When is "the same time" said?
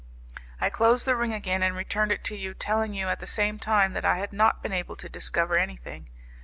3.19-3.93